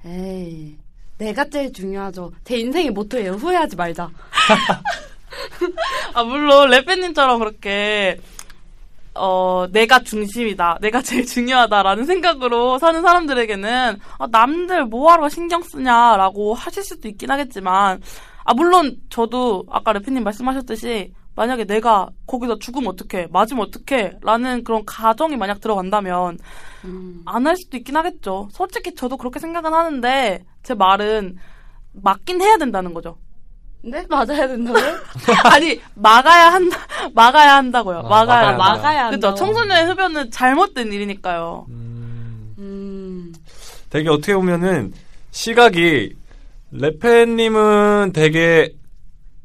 에이, 0.07 0.77
내가 1.19 1.45
제일 1.49 1.73
중요하죠. 1.73 2.33
제 2.45 2.59
인생의 2.59 2.91
모토예요. 2.91 3.33
후회하지 3.33 3.77
말자. 3.77 4.11
아, 6.15 6.25
물론, 6.25 6.71
레페님처럼 6.71 7.39
그렇게, 7.39 8.19
어, 9.19 9.67
내가 9.73 10.01
중심이다. 10.03 10.79
내가 10.81 11.03
제일 11.03 11.27
중요하다라는 11.27 12.05
생각으로 12.05 12.79
사는 12.79 13.03
사람들에게는, 13.03 13.99
아, 14.19 14.27
남들 14.31 14.87
뭐하러 14.87 15.29
신경 15.29 15.63
쓰냐라고 15.63 16.55
하실 16.55 16.83
수도 16.83 17.09
있긴 17.09 17.31
하겠지만, 17.31 18.01
아, 18.45 18.55
물론, 18.55 18.97
저도 19.11 19.65
아까 19.71 19.93
레페님 19.93 20.25
말씀하셨듯이, 20.25 21.13
만약에 21.35 21.65
내가 21.65 22.09
거기서 22.27 22.59
죽으면 22.59 22.89
어떡해, 22.89 23.29
맞으면 23.31 23.67
어떡해, 23.67 24.19
라는 24.23 24.65
그런 24.65 24.85
가정이 24.85 25.37
만약 25.37 25.61
들어간다면, 25.61 26.39
음. 26.85 27.23
안할 27.27 27.57
수도 27.57 27.77
있긴 27.77 27.97
하겠죠. 27.97 28.49
솔직히 28.51 28.95
저도 28.95 29.17
그렇게 29.17 29.39
생각은 29.39 29.73
하는데, 29.73 30.45
제 30.63 30.75
말은, 30.75 31.37
맞긴 31.93 32.41
해야 32.41 32.57
된다는 32.57 32.95
거죠. 32.95 33.19
네? 33.83 34.05
맞아야 34.09 34.47
된다고요? 34.49 34.85
아니 35.53 35.81
막아야 35.95 36.53
한다 36.53 36.79
막아야 37.15 37.57
한다고요. 37.57 37.99
아, 37.99 38.03
막아야 38.03 38.27
막아야 38.27 38.49
한다. 38.49 38.59
막아야 38.59 39.11
그죠. 39.11 39.29
한다고. 39.29 39.35
청소년의 39.37 39.87
흡연은 39.87 40.31
잘못된 40.31 40.93
일이니까요. 40.93 41.67
음. 41.69 42.55
음. 42.59 43.35
되게 43.91 44.09
어떻게 44.11 44.35
보면은 44.35 44.93
시각이 45.31 46.15
레페님은 46.73 48.13
되게 48.13 48.73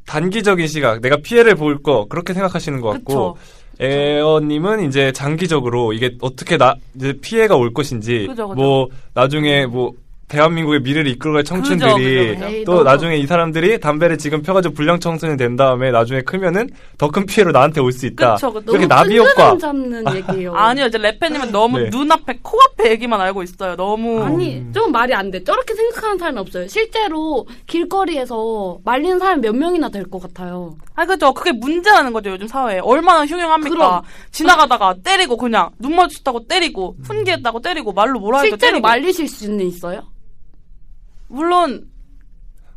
단기적인 0.06 0.68
시각, 0.68 1.00
내가 1.02 1.18
피해를 1.18 1.56
볼 1.56 1.82
거 1.82 2.06
그렇게 2.10 2.34
생각하시는 2.34 2.82
것 2.82 2.90
같고 2.90 3.34
그쵸. 3.34 3.38
에어님은 3.80 4.86
이제 4.88 5.12
장기적으로 5.14 5.94
이게 5.94 6.16
어떻게 6.22 6.58
나 6.58 6.76
이제 6.96 7.14
피해가 7.22 7.56
올 7.56 7.74
것인지 7.74 8.28
그죠, 8.28 8.50
그죠. 8.50 8.54
뭐 8.62 8.88
나중에 9.14 9.66
뭐 9.66 9.92
대한민국의 10.38 10.82
미래를 10.82 11.12
이끌어갈 11.12 11.44
청춘들이 11.44 12.36
그죠, 12.36 12.46
그죠. 12.48 12.64
또 12.66 12.78
에이, 12.80 12.84
나중에 12.84 13.18
이 13.18 13.28
사람들이 13.28 13.80
담배를 13.80 14.18
지금 14.18 14.42
펴가지고 14.42 14.74
불량 14.74 15.00
청소년 15.00 15.38
된 15.38 15.56
다음에 15.56 15.92
나중에 15.92 16.22
크면은 16.22 16.70
더 16.98 17.10
큰 17.14 17.28
피해로 17.28 17.52
나한테 17.52 17.80
올 17.82 17.92
수 17.92 18.08
있다. 18.08 18.34
그쵸. 18.36 18.52
이렇게 18.70 18.88
나비 18.88 19.20
효과. 19.20 19.56
잡는 19.56 20.04
얘기예요. 20.16 20.56
아니요, 20.56 20.88
이제 20.88 20.98
레페님은 20.98 21.52
너무 21.52 21.78
네. 21.80 21.90
눈앞에, 21.92 22.40
코앞에 22.42 22.90
얘기만 22.92 23.22
알고 23.22 23.44
있어요. 23.44 23.76
너무. 23.76 24.24
아니, 24.24 24.58
음. 24.58 24.72
좀 24.74 24.92
말이 24.92 25.14
안 25.14 25.30
돼. 25.30 25.44
저렇게 25.44 25.76
생각하는 25.76 26.18
사람이 26.18 26.40
없어요. 26.40 26.68
실제로 26.68 27.46
길거리에서 27.68 28.80
말리는 28.84 29.20
사람이 29.20 29.42
몇 29.42 29.56
명이나 29.56 29.90
될 29.90 30.04
것 30.10 30.20
같아요. 30.22 30.76
아니, 30.96 31.08
그죠. 31.08 31.32
그게 31.34 31.52
문제라는 31.52 32.12
거죠, 32.14 32.32
요즘 32.32 32.48
사회에. 32.48 32.80
얼마나 32.80 33.26
흉흉합니까? 33.26 33.70
그럼. 33.76 34.02
지나가다가 34.32 34.96
때리고, 35.04 35.38
그냥, 35.38 35.70
눈 35.80 35.96
마주쳤다고 35.96 36.48
때리고, 36.48 36.96
훈계했다고 37.04 37.62
때리고, 37.62 37.94
말로 37.94 38.20
뭐라 38.20 38.40
하니까 38.40 38.56
실제로 38.56 38.72
때리고. 38.74 38.88
말리실 38.88 39.28
수는 39.28 39.68
있어요? 39.68 40.02
물론, 41.34 41.86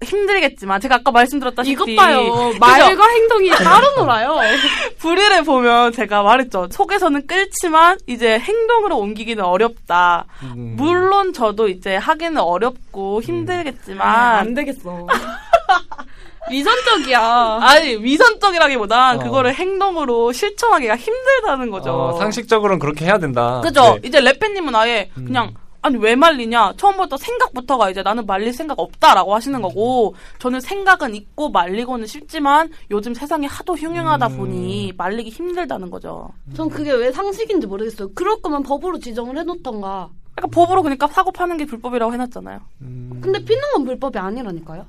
힘들겠지만, 0.02 0.80
제가 0.80 0.96
아까 0.96 1.10
말씀드렸다시피. 1.10 1.72
이것 1.72 1.94
봐요. 1.94 2.52
말과 2.58 3.06
행동이 3.06 3.50
따로 3.50 3.94
놀아요. 3.96 4.36
불의를 4.98 5.44
보면 5.44 5.92
제가 5.92 6.22
말했죠. 6.22 6.68
속에서는 6.70 7.26
끓지만, 7.26 7.98
이제 8.06 8.38
행동으로 8.38 8.96
옮기기는 8.98 9.44
어렵다. 9.44 10.24
음. 10.42 10.74
물론 10.78 11.34
저도 11.34 11.68
이제 11.68 11.96
하기는 11.96 12.38
어렵고 12.38 13.20
힘들겠지만. 13.20 14.06
아, 14.06 14.38
안 14.38 14.54
되겠어. 14.54 15.06
위선적이야. 16.50 17.58
아니 17.60 17.96
위선적이라기보단 17.96 19.16
어. 19.16 19.22
그거를 19.22 19.52
행동으로 19.52 20.32
실천하기가 20.32 20.96
힘들다는 20.96 21.70
거죠. 21.70 21.90
어, 21.92 22.18
상식적으로는 22.18 22.78
그렇게 22.78 23.04
해야 23.04 23.18
된다. 23.18 23.60
그죠? 23.62 23.98
네. 24.00 24.08
이제 24.08 24.20
레페님은 24.20 24.74
아예 24.76 25.10
음. 25.18 25.24
그냥 25.24 25.52
아니 25.86 25.98
왜 25.98 26.16
말리냐 26.16 26.72
처음부터 26.76 27.16
생각부터가 27.16 27.90
이제 27.90 28.02
나는 28.02 28.26
말릴 28.26 28.52
생각 28.52 28.80
없다라고 28.80 29.32
하시는 29.36 29.62
거고 29.62 30.16
저는 30.40 30.60
생각은 30.60 31.14
있고 31.14 31.50
말리고는 31.50 32.08
싶지만 32.08 32.70
요즘 32.90 33.14
세상이 33.14 33.46
하도 33.46 33.76
흉흉하다 33.76 34.26
음. 34.26 34.36
보니 34.36 34.94
말리기 34.96 35.30
힘들다는 35.30 35.88
거죠. 35.90 36.30
전 36.56 36.68
그게 36.68 36.90
왜 36.90 37.12
상식인지 37.12 37.68
모르겠어요. 37.68 38.08
그럴 38.14 38.42
거면 38.42 38.64
법으로 38.64 38.98
지정을 38.98 39.38
해놓던가. 39.38 40.10
그러니까 40.34 40.60
법으로 40.60 40.82
그러니까 40.82 41.06
사고 41.06 41.30
파는 41.30 41.56
게 41.56 41.66
불법이라고 41.66 42.12
해놨잖아요. 42.12 42.60
음. 42.80 43.20
근데 43.22 43.44
피는 43.44 43.62
건 43.72 43.84
불법이 43.84 44.18
아니라니까요. 44.18 44.86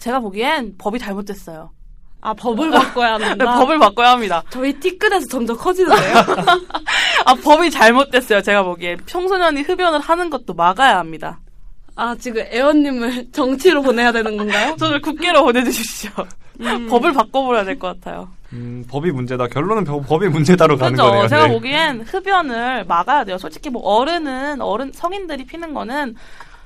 제가 0.00 0.20
보기엔 0.20 0.76
법이 0.76 0.98
잘못됐어요. 0.98 1.70
아 2.20 2.34
법을 2.34 2.70
바꿔야 2.70 3.16
네, 3.18 3.24
한다. 3.26 3.54
법을 3.58 3.78
바꿔야 3.78 4.10
합니다. 4.12 4.42
저희 4.50 4.72
띠끝에서 4.72 5.26
점점 5.28 5.56
커지는데요. 5.56 6.14
아 7.24 7.34
법이 7.34 7.70
잘못됐어요. 7.70 8.42
제가 8.42 8.62
보기엔 8.64 8.98
청소년이 9.06 9.62
흡연을 9.62 10.00
하는 10.00 10.28
것도 10.30 10.54
막아야 10.54 10.98
합니다. 10.98 11.38
아 11.94 12.14
지금 12.18 12.42
애원님을 12.50 13.32
정치로 13.32 13.82
보내야 13.82 14.12
되는 14.12 14.36
건가요? 14.36 14.76
저를 14.78 15.00
국회로 15.00 15.44
보내주십시오. 15.44 16.10
법을 16.88 17.12
바꿔버려야 17.12 17.64
될 17.64 17.78
것 17.78 18.00
같아요. 18.00 18.28
음, 18.52 18.84
법이 18.90 19.12
문제다. 19.12 19.46
결론은 19.46 19.84
법- 19.84 20.06
법이 20.08 20.26
문제다로 20.28 20.76
가는 20.76 20.94
그렇죠. 20.94 21.10
거네요. 21.10 21.28
제가 21.28 21.46
네. 21.46 21.52
보기엔 21.52 22.00
흡연을 22.00 22.84
막아야 22.86 23.24
돼요. 23.24 23.36
솔직히 23.38 23.68
뭐 23.70 23.82
어른은 23.82 24.60
어른 24.60 24.90
성인들이 24.92 25.44
피는 25.44 25.74
거는 25.74 26.16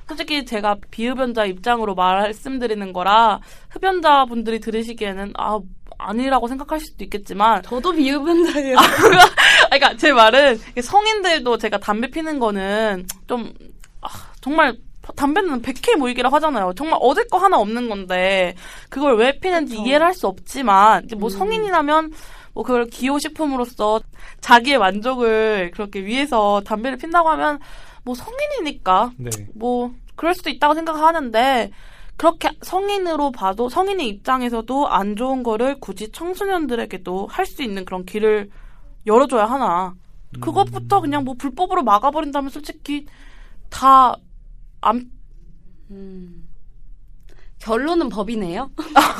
솔직히 0.07 0.45
제가 0.45 0.77
비흡연자 0.91 1.45
입장으로 1.45 1.95
말씀드리는 1.95 2.93
거라 2.93 3.39
흡연자 3.69 4.25
분들이 4.25 4.59
들으시기에는 4.59 5.33
아 5.37 5.59
아니라고 5.97 6.47
생각하실 6.47 6.87
수도 6.87 7.03
있겠지만 7.05 7.61
저도 7.63 7.91
비흡연자예요. 7.93 8.77
아, 8.77 8.81
그러니까 9.69 9.95
제 9.97 10.11
말은 10.11 10.59
성인들도 10.81 11.57
제가 11.57 11.77
담배 11.79 12.09
피는 12.09 12.39
거는 12.39 13.05
좀 13.27 13.53
아, 14.01 14.09
정말 14.41 14.75
담배는 15.15 15.61
100K 15.61 15.97
모이기라 15.97 16.29
하잖아요. 16.33 16.73
정말 16.75 16.97
얻을 17.01 17.27
거 17.27 17.37
하나 17.37 17.57
없는 17.57 17.89
건데 17.89 18.55
그걸 18.89 19.17
왜 19.17 19.37
피는지 19.39 19.75
그쵸. 19.75 19.85
이해를 19.85 20.05
할 20.07 20.13
수 20.13 20.27
없지만 20.27 21.03
이제 21.05 21.15
뭐 21.15 21.27
음. 21.27 21.37
성인이라면 21.37 22.11
뭐 22.53 22.63
그걸 22.63 22.85
기호식품으로서 22.85 24.01
자기의 24.41 24.77
만족을 24.77 25.71
그렇게 25.73 26.05
위해서 26.05 26.61
담배를 26.65 26.97
핀다고 26.97 27.29
하면 27.29 27.59
뭐 28.03 28.15
성인이니까 28.15 29.11
네. 29.17 29.29
뭐 29.55 29.93
그럴 30.15 30.33
수도 30.35 30.49
있다고 30.49 30.73
생각하는데 30.75 31.71
그렇게 32.17 32.49
성인으로 32.61 33.31
봐도 33.31 33.69
성인의 33.69 34.07
입장에서도 34.07 34.87
안 34.87 35.15
좋은 35.15 35.41
거를 35.43 35.79
굳이 35.79 36.11
청소년들에게도 36.11 37.27
할 37.27 37.45
수 37.45 37.63
있는 37.63 37.85
그런 37.85 38.05
길을 38.05 38.49
열어줘야 39.05 39.45
하나. 39.45 39.95
그것부터 40.39 41.01
그냥 41.01 41.23
뭐 41.23 41.35
불법으로 41.35 41.83
막아버린다면 41.83 42.49
솔직히 42.49 43.05
다 43.69 44.15
안, 44.81 45.09
음. 45.91 46.47
결론은 47.63 48.09
법이네요. 48.09 48.69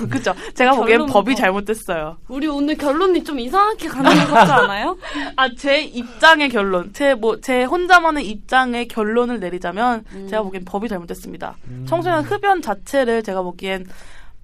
그죠. 0.09 0.33
제가 0.53 0.75
보기엔 0.75 1.05
법이 1.05 1.31
법. 1.31 1.37
잘못됐어요. 1.37 2.17
우리 2.27 2.47
오늘 2.47 2.75
결론이 2.75 3.23
좀 3.23 3.39
이상하게 3.39 3.87
가는 3.87 4.11
것 4.25 4.33
같지 4.33 4.51
않아요? 4.51 4.97
아, 5.37 5.47
제 5.55 5.81
입장의 5.81 6.49
결론. 6.49 6.91
제 6.93 7.13
뭐, 7.15 7.39
제 7.39 7.63
혼자만의 7.63 8.27
입장의 8.27 8.89
결론을 8.89 9.39
내리자면 9.39 10.03
음. 10.11 10.27
제가 10.29 10.43
보기엔 10.43 10.65
법이 10.65 10.89
잘못됐습니다. 10.89 11.55
음. 11.69 11.85
청소년 11.87 12.23
흡연 12.25 12.61
자체를 12.61 13.23
제가 13.23 13.41
보기엔 13.43 13.85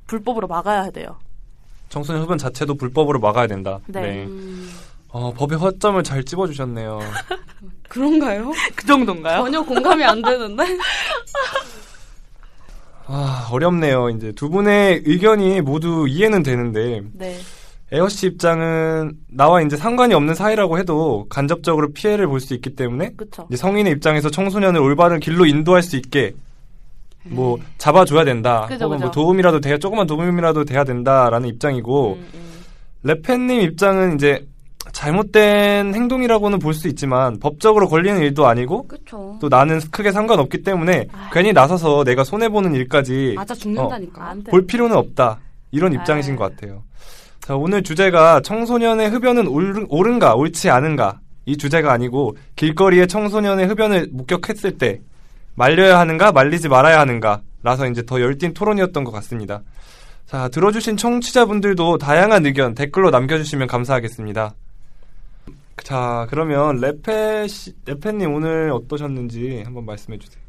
불법으로 0.07 0.47
막아야 0.47 0.91
돼요. 0.91 1.17
청소년 1.89 2.23
흡연 2.23 2.37
자체도 2.37 2.75
불법으로 2.75 3.19
막아야 3.19 3.47
된다. 3.47 3.79
네. 3.87 4.23
음. 4.25 4.71
어, 5.09 5.33
법의 5.33 5.57
허점을 5.57 6.01
잘 6.03 6.23
찝어주셨네요. 6.23 6.99
그런가요? 7.89 8.53
그 8.75 8.85
정도인가요? 8.85 9.43
전혀 9.43 9.61
공감이 9.61 10.03
안 10.05 10.21
되는데. 10.21 10.63
아, 13.11 13.49
어렵네요. 13.51 14.09
이제 14.11 14.31
두 14.33 14.49
분의 14.49 15.01
의견이 15.05 15.61
모두 15.61 16.07
이해는 16.07 16.43
되는데, 16.43 17.01
네. 17.13 17.37
에어 17.91 18.07
씨 18.07 18.27
입장은 18.27 19.13
나와 19.29 19.63
이제 19.63 19.75
상관이 19.75 20.13
없는 20.13 20.35
사이라고 20.35 20.77
해도 20.77 21.25
간접적으로 21.27 21.91
피해를 21.91 22.27
볼 22.27 22.39
수 22.39 22.53
있기 22.53 22.75
때문에 22.75 23.13
그쵸. 23.17 23.47
이제 23.49 23.57
성인의 23.57 23.93
입장에서 23.93 24.29
청소년을 24.29 24.79
올바른 24.79 25.19
길로 25.19 25.47
인도할 25.47 25.81
수 25.81 25.95
있게 25.95 26.33
뭐 27.23 27.57
잡아줘야 27.79 28.25
된다. 28.25 28.67
그죠, 28.67 28.85
혹은 28.85 28.99
뭐 28.99 29.09
그죠. 29.09 29.19
도움이라도 29.19 29.59
돼야 29.59 29.79
조그만 29.79 30.05
도움이라도 30.05 30.65
돼야 30.65 30.83
된다라는 30.83 31.49
입장이고 31.49 32.13
음, 32.13 32.27
음. 32.35 32.59
레펜님 33.01 33.59
입장은 33.61 34.15
이제 34.15 34.45
잘못된 34.91 35.93
행동이라고는 35.93 36.59
볼 36.59 36.73
수 36.73 36.87
있지만 36.87 37.39
법적으로 37.39 37.87
걸리는 37.89 38.21
일도 38.21 38.47
아니고 38.47 38.87
그쵸. 38.87 39.37
또 39.41 39.49
나는 39.49 39.79
크게 39.91 40.11
상관없기 40.11 40.63
때문에 40.63 41.07
아. 41.11 41.29
괜히 41.33 41.51
나서서 41.51 42.03
내가 42.03 42.23
손해 42.23 42.47
보는 42.49 42.73
일까지 42.75 43.33
맞아 43.35 43.53
죽는다니까. 43.53 44.29
안 44.29 44.43
돼. 44.43 44.51
볼 44.51 44.65
필요는 44.65 44.95
없다. 44.95 45.39
이런 45.71 45.93
입장이신 45.93 46.33
아. 46.33 46.37
것 46.37 46.55
같아요. 46.55 46.83
자, 47.41 47.55
오늘 47.55 47.83
주제가 47.83 48.41
청소년의 48.41 49.09
흡연은 49.09 49.47
옳, 49.47 49.85
옳은 49.89 50.19
가, 50.19 50.35
옳지 50.35 50.69
않은가. 50.69 51.19
이 51.45 51.57
주제가 51.57 51.91
아니고, 51.91 52.37
길거리에 52.55 53.07
청소년의 53.07 53.65
흡연을 53.67 54.09
목격했을 54.11 54.77
때, 54.77 55.01
말려야 55.55 55.99
하는가, 55.99 56.31
말리지 56.31 56.69
말아야 56.69 56.99
하는가. 56.99 57.41
라서 57.63 57.87
이제 57.87 58.05
더 58.05 58.21
열띤 58.21 58.53
토론이었던 58.53 59.03
것 59.03 59.11
같습니다. 59.11 59.61
자, 60.27 60.47
들어주신 60.49 60.95
청취자분들도 60.95 61.97
다양한 61.97 62.45
의견 62.45 62.75
댓글로 62.75 63.09
남겨주시면 63.09 63.67
감사하겠습니다. 63.67 64.53
자, 65.83 66.27
그러면 66.29 66.77
레페 66.79 67.47
씨, 67.47 67.73
레페님 67.85 68.33
오늘 68.33 68.71
어떠셨는지 68.71 69.61
한번 69.65 69.85
말씀해 69.85 70.17
주세요. 70.19 70.41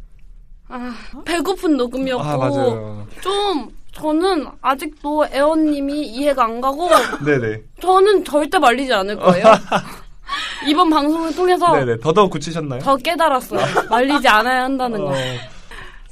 아, 0.69 0.95
배고픈 1.25 1.77
녹음이었고 1.77 2.23
아, 2.23 2.37
맞아요. 2.37 3.07
좀 3.21 3.69
저는 3.93 4.47
아직도 4.61 5.27
애원님이 5.33 6.07
이해가 6.07 6.45
안 6.45 6.61
가고 6.61 6.89
네네. 7.25 7.63
저는 7.81 8.25
절대 8.25 8.59
말리지 8.59 8.93
않을 8.93 9.17
거예요. 9.17 9.45
이번 10.69 10.91
방송을 10.91 11.35
통해서 11.35 11.73
네네. 11.75 11.97
더더욱 11.99 12.31
굳히셨나요? 12.31 12.81
더 12.81 12.97
깨달았어요. 12.97 13.61
말리지 13.91 14.29
않아야 14.29 14.65
한다는 14.65 15.01
거. 15.01 15.11
어, 15.11 15.15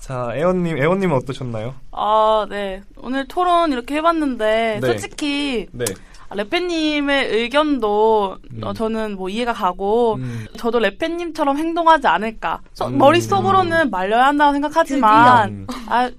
자, 0.00 0.32
애원님, 0.34 0.78
애원님은 0.78 1.16
어떠셨나요? 1.18 1.74
아, 1.92 2.46
네. 2.48 2.82
오늘 2.96 3.28
토론 3.28 3.70
이렇게 3.70 3.96
해봤는데, 3.96 4.78
네. 4.82 4.86
솔직히, 4.86 5.66
네. 5.70 5.84
아, 6.30 6.34
레페님의 6.34 7.28
의견도, 7.34 8.36
음. 8.52 8.60
어, 8.64 8.72
저는 8.74 9.16
뭐 9.16 9.28
이해가 9.28 9.52
가고, 9.52 10.14
음, 10.16 10.46
저도 10.56 10.78
레페님처럼 10.78 11.56
행동하지 11.56 12.06
않을까. 12.06 12.60
서- 12.74 12.88
음. 12.88 12.98
머릿속으로는 12.98 13.90
말려야 13.90 14.26
한다고 14.26 14.52
생각하지만, 14.52 15.48
음. 15.50 15.66
아, 15.86 16.10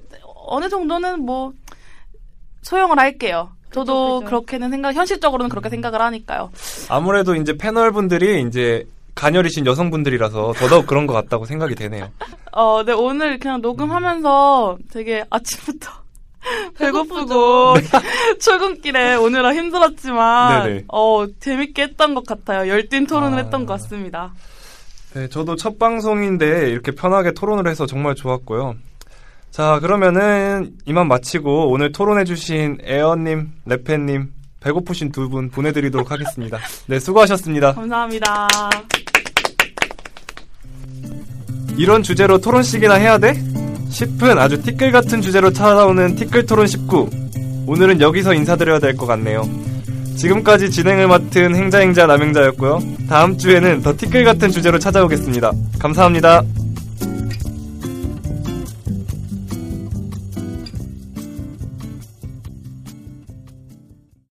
어느 0.48 0.68
정도는 0.70 1.22
뭐, 1.26 1.54
소용을 2.64 2.98
할게요. 3.00 3.50
저도 3.72 3.94
그죠, 3.94 4.20
그죠. 4.20 4.26
그렇게는 4.26 4.72
생각, 4.72 4.96
현실적으로는 4.96 5.50
그렇게 5.50 5.70
생각을 5.70 6.02
하니까요. 6.02 6.50
아무래도 6.90 7.36
이제 7.36 7.56
패널 7.56 7.92
분들이 7.92 8.42
이제 8.48 8.88
가녀리신 9.14 9.66
여성분들이라서 9.68 10.54
더더욱 10.58 10.88
그런 10.88 11.06
것 11.06 11.14
같다고 11.14 11.46
생각이 11.46 11.76
되네요. 11.76 12.10
어, 12.52 12.84
네, 12.84 12.94
오늘 12.94 13.38
그냥 13.38 13.62
녹음하면서 13.62 14.78
되게 14.92 15.24
아침부터 15.30 15.92
배고프고 16.78 17.76
출근길에 18.40 19.16
오느라 19.16 19.54
힘들었지만 19.54 20.64
네네. 20.64 20.84
어 20.88 21.26
재밌게 21.40 21.82
했던 21.84 22.16
것 22.16 22.26
같아요. 22.26 22.70
열띤 22.70 23.08
토론을 23.08 23.38
아. 23.38 23.42
했던 23.44 23.66
것 23.66 23.74
같습니다. 23.82 24.34
네, 25.14 25.28
저도 25.28 25.56
첫 25.56 25.80
방송인데 25.80 26.70
이렇게 26.70 26.92
편하게 26.92 27.32
토론을 27.34 27.70
해서 27.70 27.86
정말 27.86 28.16
좋았고요. 28.16 28.76
자, 29.52 29.80
그러면은 29.80 30.74
이만 30.86 31.08
마치고 31.08 31.72
오늘 31.72 31.92
토론해주신 31.92 32.78
에어님, 32.84 33.50
레페님, 33.66 34.30
배고프신 34.60 35.12
두 35.12 35.28
분 35.30 35.50
보내드리도록 35.50 36.12
하겠습니다. 36.12 36.60
네, 36.86 37.00
수고하셨습니다. 37.00 37.74
감사합니다. 37.74 38.48
이런 41.78 42.04
주제로 42.04 42.38
토론식이나 42.40 42.96
해야 42.96 43.18
돼? 43.18 43.34
싶은 43.90 44.38
아주 44.38 44.62
티끌 44.62 44.92
같은 44.92 45.22
주제로 45.22 45.52
찾아오는 45.52 46.16
티끌 46.16 46.46
토론 46.46 46.68
19. 46.68 47.10
오늘은 47.68 48.02
여기서 48.02 48.34
인사드려야 48.34 48.80
될 48.80 48.96
것 48.96 49.06
같네요. 49.06 49.48
지금까지 50.16 50.70
진행을 50.70 51.08
맡은 51.08 51.56
행자행자 51.56 52.06
남행자였고요. 52.06 52.80
다음 53.08 53.38
주에는 53.38 53.82
더 53.82 53.96
티끌 53.96 54.24
같은 54.24 54.50
주제로 54.52 54.78
찾아오겠습니다. 54.78 55.52
감사합니다. 55.80 56.44